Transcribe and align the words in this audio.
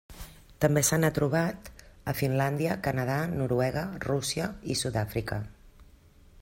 També 0.63 0.81
se 0.87 0.97
n'ha 1.01 1.11
trobat 1.17 1.69
a 2.13 2.15
Finlàndia, 2.21 2.79
Canadà, 2.89 3.19
Noruega, 3.35 3.85
Rússia 4.09 4.49
i 4.75 4.79
Sud-àfrica. 4.83 5.41